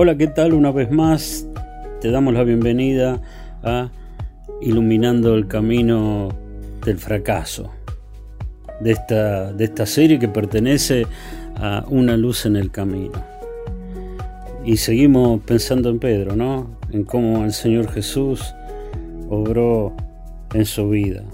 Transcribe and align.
Hola, 0.00 0.16
¿qué 0.16 0.28
tal? 0.28 0.52
Una 0.52 0.70
vez 0.70 0.92
más 0.92 1.44
te 2.00 2.12
damos 2.12 2.32
la 2.32 2.44
bienvenida 2.44 3.20
a 3.64 3.90
Iluminando 4.60 5.34
el 5.34 5.48
Camino 5.48 6.28
del 6.84 6.98
Fracaso, 6.98 7.72
de 8.78 8.92
esta, 8.92 9.52
de 9.52 9.64
esta 9.64 9.86
serie 9.86 10.20
que 10.20 10.28
pertenece 10.28 11.04
a 11.56 11.84
Una 11.88 12.16
luz 12.16 12.46
en 12.46 12.54
el 12.54 12.70
camino. 12.70 13.20
Y 14.64 14.76
seguimos 14.76 15.40
pensando 15.40 15.90
en 15.90 15.98
Pedro, 15.98 16.36
¿no? 16.36 16.78
En 16.92 17.02
cómo 17.02 17.44
el 17.44 17.52
Señor 17.52 17.90
Jesús 17.90 18.54
obró 19.28 19.96
en 20.54 20.64
su 20.64 20.90
vida. 20.90 21.24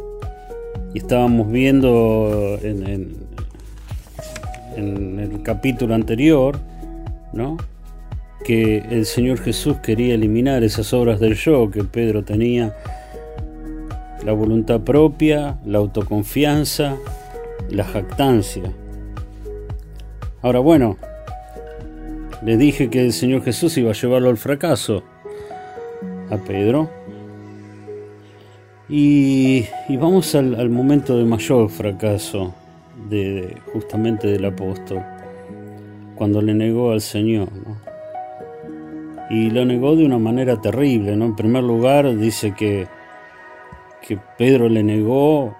Y 0.95 1.01
estábamos 1.01 1.53
viendo 1.53 2.59
en, 2.63 2.87
en, 2.89 3.17
en 4.75 5.21
el 5.21 5.43
capítulo 5.43 5.95
anterior, 5.95 6.59
¿no? 7.35 7.59
Que 8.45 8.79
el 8.91 9.07
Señor 9.07 9.41
Jesús 9.41 9.79
quería 9.79 10.15
eliminar 10.15 10.63
esas 10.63 10.93
obras 10.93 11.19
del 11.19 11.35
yo 11.35 11.71
que 11.71 11.83
Pedro 11.83 12.23
tenía, 12.23 12.77
la 14.25 14.33
voluntad 14.33 14.83
propia, 14.83 15.59
la 15.65 15.79
autoconfianza, 15.79 16.97
la 17.71 17.85
jactancia. 17.85 18.71
Ahora 20.43 20.61
bueno, 20.61 20.99
le 22.45 22.59
dije 22.59 22.91
que 22.91 23.01
el 23.01 23.13
Señor 23.13 23.43
Jesús 23.43 23.77
iba 23.79 23.91
a 23.91 23.95
llevarlo 23.95 24.29
al 24.29 24.37
fracaso 24.37 25.03
a 26.31 26.37
Pedro. 26.37 26.91
Y, 28.89 29.65
vamos 29.89 30.35
al, 30.35 30.69
momento 30.69 31.17
de 31.17 31.25
mayor 31.25 31.71
fracaso 31.71 32.55
de, 33.09 33.57
justamente 33.73 34.29
del 34.29 34.45
apóstol, 34.45 35.03
cuando 36.15 36.43
le 36.43 36.53
negó 36.53 36.93
al 36.93 37.01
Señor. 37.01 37.49
¿no? 37.53 37.94
Y 39.31 39.51
lo 39.51 39.65
negó 39.65 39.97
de 39.97 40.05
una 40.05 40.19
manera 40.19 40.61
terrible. 40.61 41.17
¿no? 41.17 41.27
En 41.27 41.37
primer 41.37 41.65
lugar, 41.65 42.17
dice 42.17 42.53
que, 42.53 42.87
que 44.03 44.19
Pedro 44.39 44.69
le 44.69 44.83
negó, 44.83 45.55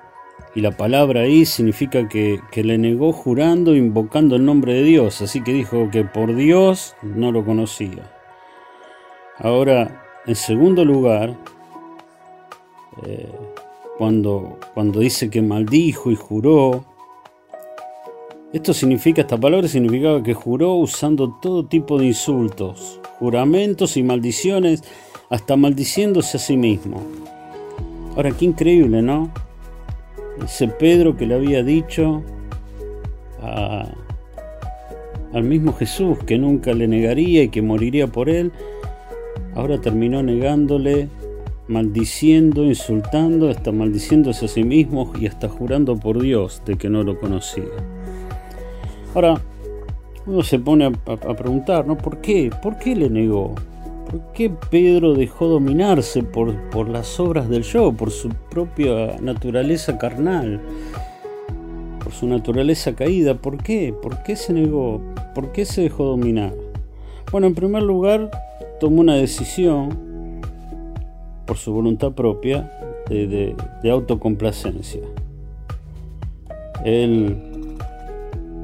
y 0.55 0.61
la 0.61 0.71
palabra 0.71 1.23
ahí 1.23 1.45
significa 1.47 2.09
que, 2.09 2.41
que 2.53 2.63
le 2.63 2.79
negó 2.79 3.13
jurando, 3.13 3.75
invocando 3.75 4.37
el 4.37 4.45
nombre 4.45 4.75
de 4.75 4.83
Dios. 4.85 5.21
Así 5.21 5.43
que 5.43 5.53
dijo 5.53 5.91
que 5.91 6.05
por 6.05 6.35
Dios 6.35 6.95
no 7.03 7.33
lo 7.33 7.45
conocía. 7.45 8.13
Ahora, 9.39 10.05
en 10.27 10.37
segundo 10.37 10.85
lugar, 10.85 11.35
eh, 13.05 13.29
cuando, 13.99 14.59
cuando 14.75 15.01
dice 15.01 15.29
que 15.29 15.43
maldijo 15.43 16.13
y 16.13 16.17
juró, 16.17 16.85
esto 18.53 18.73
significa, 18.73 19.23
esta 19.23 19.37
palabra 19.37 19.67
significaba 19.67 20.23
que 20.23 20.35
juró 20.35 20.75
usando 20.75 21.35
todo 21.43 21.67
tipo 21.67 21.99
de 21.99 22.07
insultos, 22.07 23.01
juramentos 23.19 23.97
y 23.97 24.03
maldiciones, 24.03 24.83
hasta 25.31 25.57
maldiciéndose 25.57 26.37
a 26.37 26.41
sí 26.41 26.57
mismo. 26.57 27.03
Ahora, 28.17 28.31
qué 28.31 28.45
increíble, 28.45 29.03
¿no? 29.03 29.31
Ese 30.45 30.69
Pedro 30.69 31.17
que 31.17 31.27
le 31.27 31.35
había 31.35 31.63
dicho 31.63 32.23
al 35.33 35.43
mismo 35.43 35.73
Jesús 35.73 36.19
que 36.25 36.39
nunca 36.39 36.73
le 36.73 36.87
negaría 36.87 37.43
y 37.43 37.49
que 37.49 37.61
moriría 37.61 38.07
por 38.07 38.29
él, 38.31 38.53
ahora 39.55 39.81
terminó 39.81 40.23
negándole, 40.23 41.09
maldiciendo, 41.67 42.65
insultando, 42.65 43.51
hasta 43.51 43.73
maldiciéndose 43.73 44.45
a 44.45 44.49
sí 44.49 44.63
mismo 44.63 45.13
y 45.19 45.27
hasta 45.27 45.49
jurando 45.49 45.97
por 45.97 46.23
Dios 46.23 46.63
de 46.65 46.77
que 46.77 46.89
no 46.89 47.03
lo 47.03 47.19
conocía. 47.19 47.65
Ahora, 49.15 49.41
uno 50.27 50.43
se 50.43 50.59
pone 50.59 50.87
a, 50.87 51.35
preguntar, 51.35 51.87
¿no? 51.87 51.97
¿Por 51.99 52.19
qué? 52.19 52.51
¿Por 52.63 52.79
qué 52.79 52.97
le 52.97 53.11
negó? 53.11 53.55
¿Por 54.11 54.33
qué 54.33 54.51
Pedro 54.71 55.15
dejó 55.15 55.49
dominarse 55.49 56.23
por, 56.23 56.55
por 56.71 56.89
las 56.89 57.19
obras 57.21 57.49
del 57.49 57.63
yo, 57.63 57.93
por 57.93 58.11
su 58.11 58.31
propia 58.51 59.17
naturaleza 59.21 59.99
carnal, 59.99 60.61
por 62.03 62.13
su 62.13 62.27
naturaleza 62.27 62.95
caída? 62.95 63.35
¿Por 63.35 63.63
qué? 63.63 63.95
¿Por 64.01 64.23
qué 64.23 64.37
se 64.37 64.53
negó? 64.53 65.01
¿Por 65.35 65.53
qué 65.53 65.65
se 65.65 65.83
dejó 65.83 66.05
dominar? 66.05 66.55
Bueno, 67.31 67.47
en 67.47 67.55
primer 67.55 67.83
lugar, 67.83 68.31
tomó 68.81 69.01
una 69.01 69.17
decisión 69.17 70.41
por 71.47 71.57
su 71.59 71.73
voluntad 71.73 72.13
propia 72.13 72.71
de, 73.09 73.27
de, 73.27 73.57
de 73.83 73.91
autocomplacencia. 73.91 75.03
Él 76.85 77.54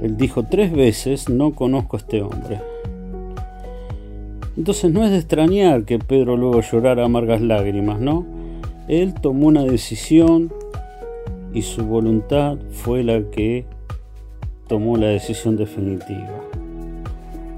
él 0.03 0.17
dijo 0.17 0.45
tres 0.45 0.73
veces, 0.73 1.29
no 1.29 1.53
conozco 1.53 1.97
a 1.97 2.01
este 2.01 2.23
hombre. 2.23 2.61
Entonces 4.57 4.93
no 4.93 5.05
es 5.05 5.11
de 5.11 5.19
extrañar 5.19 5.85
que 5.85 5.99
Pedro 5.99 6.37
luego 6.37 6.61
llorara 6.61 7.05
amargas 7.05 7.41
lágrimas, 7.41 8.01
¿no? 8.01 8.27
Él 8.89 9.15
tomó 9.15 9.47
una 9.47 9.63
decisión 9.63 10.53
y 11.53 11.63
su 11.63 11.85
voluntad 11.85 12.59
fue 12.71 13.03
la 13.05 13.23
que 13.31 13.65
tomó 14.69 14.97
la 14.97 15.09
decisión 15.09 15.57
definitiva. 15.57 16.43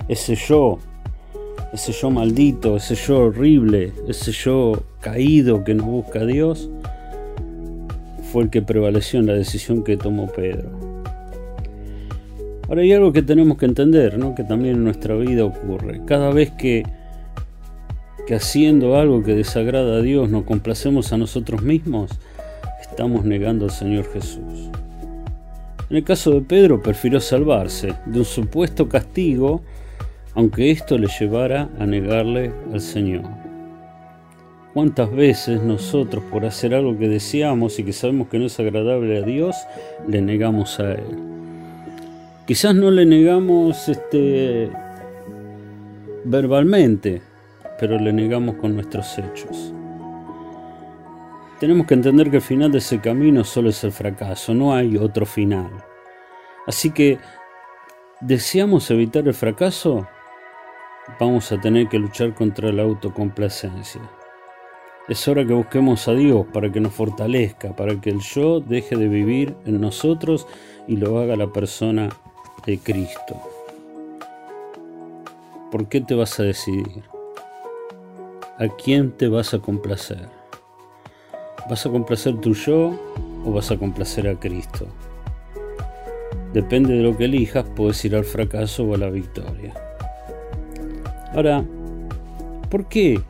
Ese 0.08 0.34
yo, 0.34 0.78
ese 1.72 1.92
yo 1.92 2.10
maldito, 2.10 2.76
ese 2.76 2.94
yo 2.94 3.20
horrible, 3.20 3.92
ese 4.08 4.32
yo 4.32 4.82
caído 5.00 5.64
que 5.64 5.74
no 5.74 5.84
busca 5.84 6.20
a 6.20 6.26
Dios, 6.26 6.70
fue 8.32 8.44
el 8.44 8.50
que 8.50 8.62
prevaleció 8.62 9.20
en 9.20 9.26
la 9.26 9.34
decisión 9.34 9.84
que 9.84 9.96
tomó 9.96 10.26
Pedro. 10.26 10.91
Ahora 12.68 12.82
hay 12.82 12.92
algo 12.92 13.12
que 13.12 13.22
tenemos 13.22 13.58
que 13.58 13.66
entender, 13.66 14.18
¿no? 14.18 14.34
que 14.34 14.44
también 14.44 14.76
en 14.76 14.84
nuestra 14.84 15.14
vida 15.16 15.44
ocurre. 15.44 16.00
Cada 16.06 16.30
vez 16.30 16.50
que, 16.52 16.84
que 18.26 18.34
haciendo 18.34 18.96
algo 18.96 19.22
que 19.22 19.34
desagrada 19.34 19.96
a 19.96 20.02
Dios 20.02 20.30
nos 20.30 20.44
complacemos 20.44 21.12
a 21.12 21.18
nosotros 21.18 21.62
mismos, 21.62 22.12
estamos 22.80 23.24
negando 23.24 23.64
al 23.64 23.70
Señor 23.72 24.10
Jesús. 24.12 24.70
En 25.90 25.96
el 25.96 26.04
caso 26.04 26.30
de 26.30 26.40
Pedro, 26.40 26.80
prefirió 26.80 27.20
salvarse 27.20 27.94
de 28.06 28.20
un 28.20 28.24
supuesto 28.24 28.88
castigo, 28.88 29.60
aunque 30.34 30.70
esto 30.70 30.96
le 30.96 31.08
llevara 31.20 31.68
a 31.78 31.84
negarle 31.84 32.52
al 32.72 32.80
Señor. 32.80 33.24
¿Cuántas 34.72 35.10
veces 35.10 35.62
nosotros, 35.62 36.24
por 36.30 36.46
hacer 36.46 36.74
algo 36.74 36.96
que 36.98 37.08
deseamos 37.08 37.78
y 37.78 37.84
que 37.84 37.92
sabemos 37.92 38.28
que 38.28 38.38
no 38.38 38.46
es 38.46 38.58
agradable 38.58 39.18
a 39.18 39.22
Dios, 39.22 39.54
le 40.08 40.22
negamos 40.22 40.80
a 40.80 40.92
Él? 40.92 41.31
Quizás 42.46 42.74
no 42.74 42.90
le 42.90 43.06
negamos 43.06 43.88
este, 43.88 44.68
verbalmente, 46.24 47.22
pero 47.78 48.00
le 48.00 48.12
negamos 48.12 48.56
con 48.56 48.74
nuestros 48.74 49.16
hechos. 49.16 49.72
Tenemos 51.60 51.86
que 51.86 51.94
entender 51.94 52.30
que 52.32 52.38
el 52.38 52.42
final 52.42 52.72
de 52.72 52.78
ese 52.78 53.00
camino 53.00 53.44
solo 53.44 53.68
es 53.68 53.84
el 53.84 53.92
fracaso, 53.92 54.54
no 54.54 54.74
hay 54.74 54.96
otro 54.96 55.24
final. 55.24 55.70
Así 56.66 56.90
que, 56.90 57.20
¿deseamos 58.20 58.90
evitar 58.90 59.28
el 59.28 59.34
fracaso? 59.34 60.08
Vamos 61.20 61.52
a 61.52 61.60
tener 61.60 61.88
que 61.88 62.00
luchar 62.00 62.34
contra 62.34 62.72
la 62.72 62.82
autocomplacencia. 62.82 64.00
Es 65.08 65.28
hora 65.28 65.46
que 65.46 65.52
busquemos 65.52 66.08
a 66.08 66.14
Dios 66.14 66.44
para 66.52 66.72
que 66.72 66.80
nos 66.80 66.92
fortalezca, 66.92 67.76
para 67.76 68.00
que 68.00 68.10
el 68.10 68.18
yo 68.18 68.58
deje 68.58 68.96
de 68.96 69.06
vivir 69.06 69.54
en 69.64 69.80
nosotros 69.80 70.48
y 70.88 70.96
lo 70.96 71.20
haga 71.20 71.36
la 71.36 71.52
persona 71.52 72.08
de 72.66 72.78
Cristo. 72.78 73.40
¿Por 75.70 75.88
qué 75.88 76.00
te 76.00 76.14
vas 76.14 76.38
a 76.38 76.42
decidir? 76.42 77.02
¿A 78.58 78.68
quién 78.68 79.10
te 79.12 79.28
vas 79.28 79.54
a 79.54 79.58
complacer? 79.58 80.28
¿Vas 81.68 81.86
a 81.86 81.90
complacer 81.90 82.40
tu 82.40 82.54
yo 82.54 82.92
o 83.44 83.52
vas 83.52 83.70
a 83.70 83.76
complacer 83.76 84.28
a 84.28 84.38
Cristo? 84.38 84.86
Depende 86.52 86.94
de 86.94 87.02
lo 87.02 87.16
que 87.16 87.24
elijas, 87.24 87.64
puedes 87.74 88.04
ir 88.04 88.14
al 88.14 88.24
fracaso 88.24 88.84
o 88.84 88.94
a 88.94 88.98
la 88.98 89.08
victoria. 89.08 89.72
Ahora, 91.34 91.64
¿por 92.68 92.86
qué 92.88 93.20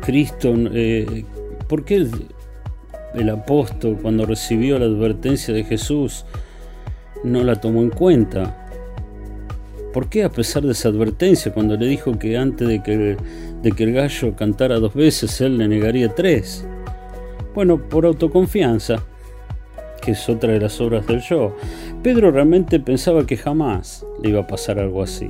Cristo, 0.00 0.54
eh, 0.72 1.24
por 1.68 1.84
qué 1.84 1.96
el, 1.96 2.10
el 3.14 3.28
apóstol 3.28 3.98
cuando 4.00 4.24
recibió 4.24 4.78
la 4.78 4.86
advertencia 4.86 5.52
de 5.52 5.64
Jesús 5.64 6.24
no 7.24 7.42
la 7.44 7.56
tomó 7.56 7.82
en 7.82 7.90
cuenta. 7.90 8.68
¿Por 9.92 10.08
qué 10.08 10.24
a 10.24 10.30
pesar 10.30 10.62
de 10.62 10.72
esa 10.72 10.90
advertencia, 10.90 11.52
cuando 11.52 11.76
le 11.76 11.86
dijo 11.86 12.18
que 12.18 12.36
antes 12.36 12.68
de 12.68 12.82
que, 12.82 13.16
el 13.82 13.92
gallo 13.92 14.36
cantara 14.36 14.78
dos 14.78 14.94
veces, 14.94 15.40
él 15.40 15.58
le 15.58 15.66
negaría 15.66 16.14
tres? 16.14 16.66
Bueno, 17.54 17.78
por 17.78 18.06
autoconfianza, 18.06 19.02
que 20.02 20.12
es 20.12 20.28
otra 20.28 20.52
de 20.52 20.60
las 20.60 20.80
obras 20.80 21.06
del 21.06 21.20
yo. 21.20 21.56
Pedro 22.02 22.30
realmente 22.30 22.78
pensaba 22.78 23.26
que 23.26 23.36
jamás 23.36 24.04
le 24.22 24.30
iba 24.30 24.40
a 24.40 24.46
pasar 24.46 24.78
algo 24.78 25.02
así. 25.02 25.28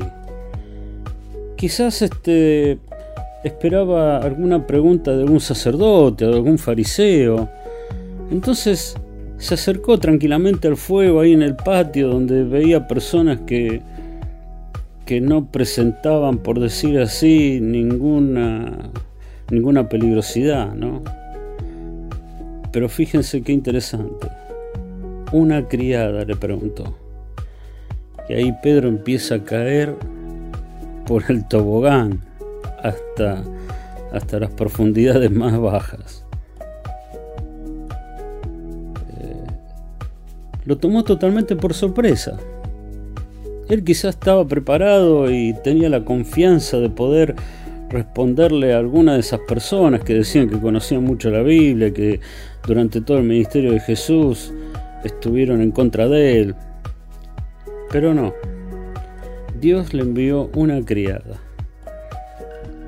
Quizás 1.57 2.03
este 2.03 2.79
esperaba 3.45 4.19
alguna 4.19 4.67
pregunta 4.67 5.17
de 5.17 5.23
algún 5.23 5.41
sacerdote 5.41 6.25
o 6.25 6.31
de 6.31 6.37
algún 6.37 6.59
fariseo. 6.59 7.49
Entonces 8.31 8.97
se 9.39 9.55
acercó 9.55 9.99
tranquilamente 9.99 10.69
al 10.69 10.77
fuego 10.77 11.21
ahí 11.21 11.33
en 11.33 11.43
el 11.43 11.55
patio 11.57 12.09
donde 12.09 12.43
veía 12.43 12.89
personas 12.89 13.41
que, 13.47 13.81
que 15.07 15.21
no 15.21 15.47
presentaban, 15.47 16.39
por 16.39 16.59
decir 16.59 16.99
así, 16.99 17.61
ninguna, 17.63 18.91
ninguna 19.51 19.89
peligrosidad, 19.89 20.75
¿no? 20.75 21.03
Pero 22.73 22.89
fíjense 22.89 23.43
qué 23.43 23.53
interesante. 23.53 24.29
Una 25.33 25.67
criada 25.69 26.25
le 26.25 26.37
preguntó. 26.37 26.97
Y 28.29 28.35
ahí 28.35 28.55
Pedro 28.63 28.89
empieza 28.89 29.37
a 29.37 29.45
caer 29.45 29.95
por 31.07 31.25
el 31.29 31.47
tobogán 31.49 32.21
hasta, 32.83 33.43
hasta 34.13 34.41
las 34.41 34.51
profundidades 34.51 35.31
más 35.31 35.59
bajas. 35.59 36.28
Lo 40.69 40.77
tomó 40.77 41.03
totalmente 41.03 41.57
por 41.57 41.73
sorpresa. 41.73 42.37
Él 43.71 43.85
quizás 43.85 44.17
estaba 44.17 44.47
preparado 44.47 45.31
y 45.31 45.55
tenía 45.65 45.89
la 45.89 46.05
confianza 46.05 46.77
de 46.77 46.91
poder 46.91 47.37
responderle 47.89 48.75
a 48.75 48.79
alguna 48.79 49.15
de 49.15 49.21
esas 49.21 49.41
personas 49.49 50.05
que 50.05 50.13
decían 50.13 50.51
que 50.51 50.61
conocían 50.61 51.03
mucho 51.05 51.31
la 51.31 51.41
Biblia, 51.41 51.91
que 51.95 52.21
durante 52.67 53.01
todo 53.01 53.17
el 53.17 53.25
ministerio 53.25 53.73
de 53.73 53.81
Jesús 53.81 54.53
estuvieron 55.05 55.63
en 55.63 55.71
contra 55.71 56.07
de 56.07 56.39
él. 56.39 56.55
Pero 57.91 58.13
no, 58.13 58.35
Dios 59.59 59.95
le 59.95 60.03
envió 60.03 60.51
una 60.55 60.85
criada 60.85 61.41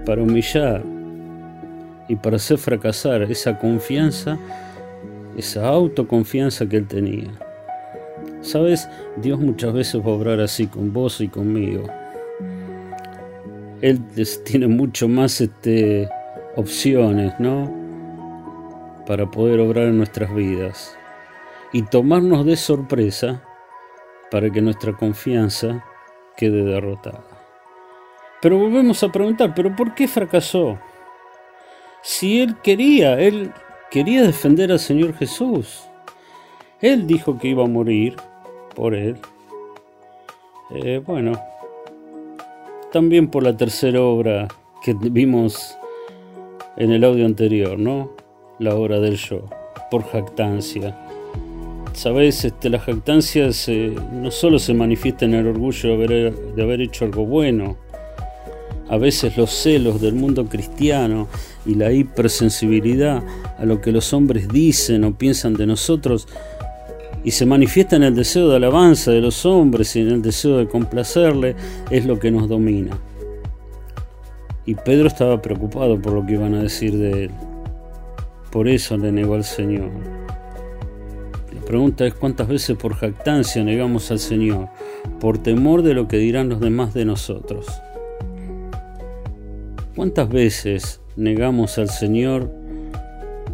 para 0.04 0.22
humillar 0.22 0.82
y 2.08 2.16
para 2.16 2.36
hacer 2.36 2.58
fracasar 2.58 3.22
esa 3.22 3.58
confianza, 3.58 4.38
esa 5.38 5.66
autoconfianza 5.66 6.68
que 6.68 6.76
él 6.76 6.86
tenía. 6.86 7.30
Sabes, 8.42 8.88
Dios 9.16 9.38
muchas 9.38 9.72
veces 9.72 10.00
va 10.00 10.06
a 10.06 10.14
obrar 10.14 10.40
así 10.40 10.66
con 10.66 10.92
vos 10.92 11.20
y 11.20 11.28
conmigo. 11.28 11.84
Él 13.82 14.00
tiene 14.44 14.66
mucho 14.66 15.08
más 15.08 15.40
este, 15.40 16.08
opciones, 16.56 17.32
¿no? 17.38 17.70
Para 19.06 19.30
poder 19.30 19.60
obrar 19.60 19.88
en 19.88 19.98
nuestras 19.98 20.34
vidas. 20.34 20.96
Y 21.72 21.82
tomarnos 21.82 22.46
de 22.46 22.56
sorpresa 22.56 23.42
para 24.30 24.50
que 24.50 24.60
nuestra 24.60 24.96
confianza 24.96 25.84
quede 26.36 26.64
derrotada. 26.64 27.24
Pero 28.40 28.58
volvemos 28.58 29.02
a 29.02 29.12
preguntar, 29.12 29.54
¿pero 29.54 29.74
por 29.76 29.94
qué 29.94 30.08
fracasó? 30.08 30.78
Si 32.02 32.40
él 32.40 32.56
quería, 32.62 33.20
él 33.20 33.52
quería 33.90 34.22
defender 34.22 34.72
al 34.72 34.78
Señor 34.78 35.14
Jesús. 35.14 35.82
Él 36.80 37.06
dijo 37.06 37.38
que 37.38 37.48
iba 37.48 37.64
a 37.64 37.68
morir 37.68 38.16
por 38.74 38.94
él. 38.94 39.16
Eh, 40.74 41.02
bueno, 41.04 41.32
también 42.92 43.28
por 43.28 43.42
la 43.42 43.56
tercera 43.56 44.02
obra 44.02 44.48
que 44.84 44.94
vimos 44.94 45.76
en 46.76 46.92
el 46.92 47.04
audio 47.04 47.26
anterior, 47.26 47.78
¿no? 47.78 48.10
La 48.58 48.74
obra 48.74 49.00
del 49.00 49.16
yo, 49.16 49.44
por 49.90 50.04
jactancia. 50.04 50.96
Sabes, 51.92 52.44
este, 52.44 52.70
la 52.70 52.78
jactancia 52.78 53.50
no 54.12 54.30
solo 54.30 54.58
se 54.58 54.74
manifiesta 54.74 55.24
en 55.24 55.34
el 55.34 55.48
orgullo 55.48 55.88
de 55.88 55.94
haber, 55.94 56.34
de 56.54 56.62
haber 56.62 56.80
hecho 56.80 57.04
algo 57.04 57.26
bueno, 57.26 57.76
a 58.88 58.96
veces 58.96 59.36
los 59.36 59.50
celos 59.50 60.00
del 60.00 60.14
mundo 60.14 60.46
cristiano 60.46 61.28
y 61.64 61.76
la 61.76 61.92
hipersensibilidad 61.92 63.22
a 63.58 63.64
lo 63.64 63.80
que 63.80 63.92
los 63.92 64.12
hombres 64.12 64.48
dicen 64.48 65.04
o 65.04 65.14
piensan 65.14 65.54
de 65.54 65.66
nosotros 65.66 66.26
y 67.24 67.30
se 67.32 67.46
manifiesta 67.46 67.96
en 67.96 68.04
el 68.04 68.14
deseo 68.14 68.48
de 68.48 68.56
alabanza 68.56 69.10
de 69.10 69.20
los 69.20 69.44
hombres 69.44 69.94
y 69.96 70.00
en 70.00 70.08
el 70.08 70.22
deseo 70.22 70.56
de 70.56 70.66
complacerle, 70.66 71.54
es 71.90 72.06
lo 72.06 72.18
que 72.18 72.30
nos 72.30 72.48
domina. 72.48 72.98
Y 74.64 74.74
Pedro 74.74 75.08
estaba 75.08 75.42
preocupado 75.42 76.00
por 76.00 76.12
lo 76.12 76.24
que 76.24 76.34
iban 76.34 76.54
a 76.54 76.62
decir 76.62 76.96
de 76.96 77.24
él. 77.24 77.30
Por 78.50 78.68
eso 78.68 78.96
le 78.96 79.12
negó 79.12 79.34
al 79.34 79.44
Señor. 79.44 79.90
La 81.54 81.60
pregunta 81.62 82.06
es 82.06 82.14
cuántas 82.14 82.48
veces 82.48 82.76
por 82.76 82.94
jactancia 82.94 83.62
negamos 83.62 84.10
al 84.10 84.18
Señor, 84.18 84.68
por 85.20 85.38
temor 85.38 85.82
de 85.82 85.94
lo 85.94 86.08
que 86.08 86.16
dirán 86.16 86.48
los 86.48 86.60
demás 86.60 86.94
de 86.94 87.04
nosotros. 87.04 87.66
¿Cuántas 89.94 90.28
veces 90.28 91.00
negamos 91.16 91.78
al 91.78 91.90
Señor 91.90 92.50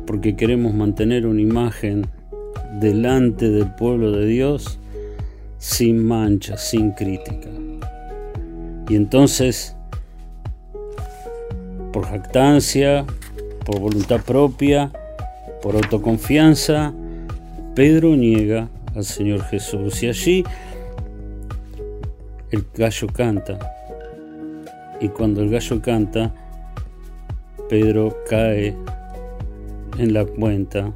porque 0.07 0.37
queremos 0.37 0.73
mantener 0.73 1.27
una 1.27 1.41
imagen 1.41 2.07
delante 2.81 3.49
del 3.51 3.75
pueblo 3.75 4.13
de 4.13 4.27
Dios 4.27 4.79
sin 5.59 6.07
mancha, 6.07 6.57
sin 6.57 6.93
crítica. 6.93 7.49
Y 8.89 8.95
entonces, 8.95 9.75
por 11.93 12.07
jactancia, 12.07 13.05
por 13.65 13.81
voluntad 13.81 14.21
propia, 14.21 14.93
por 15.63 15.75
autoconfianza, 15.75 16.93
Pedro 17.75 18.15
niega 18.17 18.69
al 18.95 19.05
Señor 19.05 19.43
Jesús. 19.45 20.03
Y 20.03 20.09
allí 20.09 20.45
el 22.51 22.65
gallo 22.75 23.09
canta. 23.09 23.59
Y 25.01 25.09
cuando 25.09 25.43
el 25.43 25.51
gallo 25.51 25.83
canta, 25.83 26.33
Pedro 27.69 28.17
cae 28.29 28.77
en 29.99 30.15
la 30.15 30.25
cuenta 30.25 30.93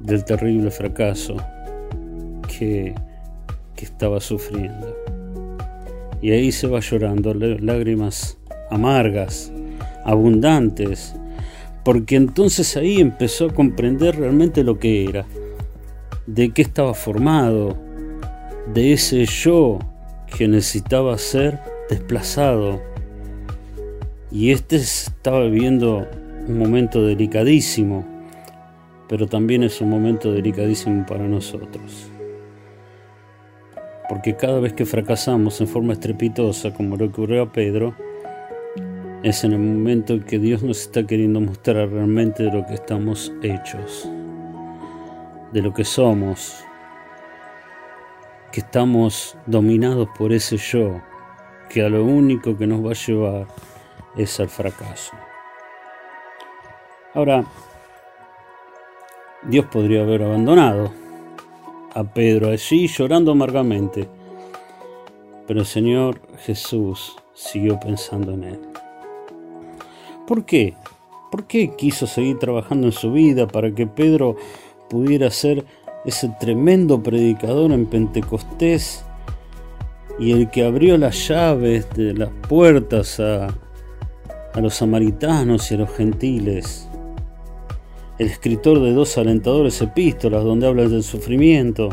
del 0.00 0.24
terrible 0.24 0.70
fracaso 0.70 1.36
que, 2.48 2.94
que 3.74 3.84
estaba 3.84 4.20
sufriendo. 4.20 4.96
Y 6.22 6.30
ahí 6.32 6.52
se 6.52 6.66
va 6.66 6.80
llorando 6.80 7.34
lágrimas 7.34 8.38
amargas, 8.70 9.52
abundantes, 10.04 11.14
porque 11.84 12.16
entonces 12.16 12.76
ahí 12.76 13.00
empezó 13.00 13.46
a 13.46 13.54
comprender 13.54 14.16
realmente 14.18 14.64
lo 14.64 14.78
que 14.78 15.04
era, 15.04 15.26
de 16.26 16.50
qué 16.50 16.62
estaba 16.62 16.94
formado, 16.94 17.76
de 18.72 18.92
ese 18.92 19.24
yo 19.26 19.78
que 20.36 20.48
necesitaba 20.48 21.16
ser 21.18 21.60
desplazado. 21.88 22.82
Y 24.32 24.50
este 24.50 24.76
estaba 24.76 25.44
viviendo 25.44 26.08
un 26.48 26.58
momento 26.58 27.04
delicadísimo 27.06 28.15
pero 29.08 29.26
también 29.26 29.62
es 29.62 29.80
un 29.80 29.90
momento 29.90 30.32
delicadísimo 30.32 31.04
para 31.06 31.26
nosotros. 31.26 32.10
Porque 34.08 34.36
cada 34.36 34.60
vez 34.60 34.72
que 34.72 34.84
fracasamos 34.84 35.60
en 35.60 35.68
forma 35.68 35.92
estrepitosa, 35.92 36.72
como 36.72 36.96
le 36.96 37.06
ocurrió 37.06 37.42
a 37.42 37.52
Pedro, 37.52 37.94
es 39.22 39.42
en 39.42 39.52
el 39.52 39.58
momento 39.58 40.14
en 40.14 40.22
que 40.22 40.38
Dios 40.38 40.62
nos 40.62 40.82
está 40.82 41.04
queriendo 41.04 41.40
mostrar 41.40 41.88
realmente 41.88 42.44
de 42.44 42.52
lo 42.52 42.64
que 42.66 42.74
estamos 42.74 43.32
hechos, 43.42 44.08
de 45.52 45.62
lo 45.62 45.74
que 45.74 45.84
somos, 45.84 46.64
que 48.52 48.60
estamos 48.60 49.36
dominados 49.46 50.08
por 50.16 50.32
ese 50.32 50.56
yo, 50.56 51.00
que 51.68 51.82
a 51.82 51.88
lo 51.88 52.04
único 52.04 52.56
que 52.56 52.66
nos 52.66 52.84
va 52.84 52.90
a 52.90 52.94
llevar 52.94 53.46
es 54.16 54.38
al 54.38 54.48
fracaso. 54.48 55.12
Ahora, 57.14 57.44
Dios 59.48 59.66
podría 59.66 60.02
haber 60.02 60.24
abandonado 60.24 60.90
a 61.94 62.02
Pedro 62.02 62.50
allí 62.50 62.88
llorando 62.88 63.30
amargamente, 63.30 64.08
pero 65.46 65.60
el 65.60 65.66
Señor 65.66 66.20
Jesús 66.44 67.16
siguió 67.32 67.78
pensando 67.78 68.32
en 68.32 68.44
él. 68.44 68.60
¿Por 70.26 70.44
qué? 70.44 70.74
¿Por 71.30 71.46
qué 71.46 71.76
quiso 71.76 72.08
seguir 72.08 72.40
trabajando 72.40 72.88
en 72.88 72.92
su 72.92 73.12
vida 73.12 73.46
para 73.46 73.72
que 73.72 73.86
Pedro 73.86 74.36
pudiera 74.90 75.30
ser 75.30 75.64
ese 76.04 76.28
tremendo 76.40 77.00
predicador 77.00 77.70
en 77.70 77.86
Pentecostés 77.86 79.04
y 80.18 80.32
el 80.32 80.50
que 80.50 80.64
abrió 80.64 80.98
las 80.98 81.28
llaves 81.28 81.88
de 81.94 82.14
las 82.14 82.30
puertas 82.48 83.20
a, 83.20 83.46
a 84.54 84.60
los 84.60 84.74
samaritanos 84.74 85.70
y 85.70 85.74
a 85.76 85.78
los 85.78 85.90
gentiles? 85.90 86.88
El 88.18 88.28
escritor 88.28 88.80
de 88.80 88.92
dos 88.92 89.18
alentadores 89.18 89.80
epístolas 89.82 90.42
donde 90.42 90.66
habla 90.66 90.88
del 90.88 91.02
sufrimiento, 91.02 91.90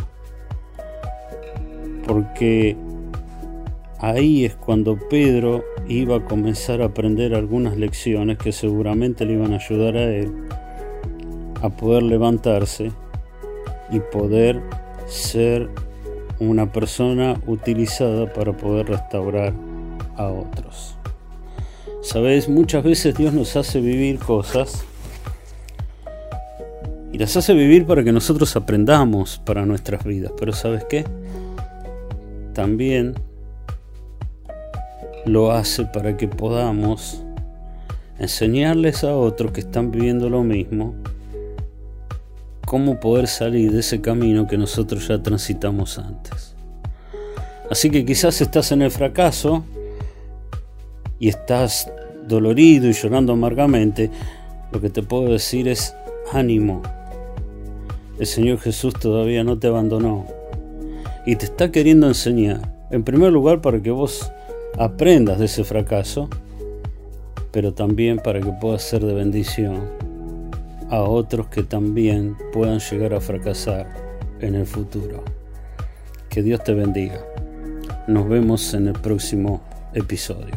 porque 2.08 2.77
ahí 4.00 4.46
es 4.46 4.56
cuando 4.56 4.98
Pedro 5.10 5.63
iba 5.88 6.18
a 6.18 6.25
comenzar 6.25 6.82
a 6.82 6.86
aprender 6.86 7.36
algunas 7.36 7.77
lecciones 7.77 8.38
que 8.38 8.51
seguramente 8.51 9.25
le 9.25 9.34
iban 9.34 9.53
a 9.53 9.58
ayudar 9.58 9.98
a 9.98 10.03
él 10.03 10.32
a 11.62 11.70
poder 11.70 12.03
levantarse 12.03 12.92
y 13.92 14.00
poder 14.00 14.62
ser 15.08 15.70
una 16.39 16.72
persona 16.72 17.39
utilizada 17.48 18.32
para 18.34 18.51
poder 18.51 18.88
restaurar 18.88 19.53
a 20.18 20.27
otros. 20.27 20.98
Sabes, 22.01 22.50
muchas 22.50 22.84
veces 22.84 23.15
Dios 23.15 23.34
nos 23.34 23.56
hace 23.56 23.80
vivir 23.80 24.20
cosas 24.20 24.84
y 27.13 27.20
las 27.20 27.38
hace 27.38 27.53
vivir 27.53 27.86
para 27.86 28.03
que 28.03 28.12
nosotros 28.12 28.55
aprendamos 28.55 29.39
para 29.46 29.67
nuestras 29.67 30.03
vidas. 30.03 30.32
Pero 30.38 30.51
¿sabes 30.51 30.84
qué? 30.89 31.05
También 32.53 33.13
lo 35.25 35.51
hace 35.51 35.86
para 35.86 36.17
que 36.17 36.27
podamos 36.27 37.24
enseñarles 38.17 39.03
a 39.03 39.15
otros 39.15 39.51
que 39.51 39.62
están 39.62 39.91
viviendo 39.91 40.27
lo 40.27 40.43
mismo 40.43 40.96
cómo 42.65 43.00
poder 43.00 43.27
salir 43.27 43.72
de 43.72 43.82
ese 43.82 44.01
camino 44.01 44.48
que 44.48 44.58
nosotros 44.58 45.08
ya 45.08 45.22
transitamos 45.22 46.00
antes. 46.00 46.55
Así 47.70 47.91
que 47.91 48.03
quizás 48.03 48.41
estás 48.41 48.72
en 48.72 48.82
el 48.82 48.89
fracaso 48.89 49.63
y 51.20 51.29
estás 51.29 51.91
dolorido 52.27 52.89
y 52.89 52.93
llorando 52.93 53.34
amargamente, 53.34 54.10
lo 54.72 54.82
que 54.82 54.89
te 54.89 55.03
puedo 55.03 55.32
decir 55.32 55.67
es 55.67 55.93
ánimo. 56.32 56.82
El 58.20 58.27
Señor 58.27 58.60
Jesús 58.60 58.93
todavía 58.93 59.43
no 59.43 59.58
te 59.58 59.67
abandonó 59.67 60.25
y 61.25 61.36
te 61.36 61.46
está 61.46 61.72
queriendo 61.72 62.08
enseñar. 62.08 62.74
En 62.91 63.03
primer 63.03 63.32
lugar 63.32 63.62
para 63.62 63.82
que 63.82 63.89
vos 63.89 64.32
aprendas 64.77 65.39
de 65.39 65.46
ese 65.46 65.63
fracaso, 65.63 66.29
pero 67.51 67.74
también 67.74 68.20
para 68.20 68.39
que 68.39 68.51
puedas 68.62 68.84
ser 68.84 69.03
de 69.03 69.13
bendición 69.13 69.82
a 70.89 71.01
otros 71.01 71.48
que 71.48 71.63
también 71.63 72.38
puedan 72.51 72.79
llegar 72.79 73.15
a 73.15 73.20
fracasar 73.20 73.88
en 74.41 74.55
el 74.55 74.67
futuro. 74.67 75.24
Que 76.29 76.43
Dios 76.43 76.63
te 76.63 76.74
bendiga. 76.74 77.20
Nos 78.08 78.29
vemos 78.29 78.74
en 78.75 78.89
el 78.89 78.93
próximo 78.93 79.62
episodio. 79.93 80.53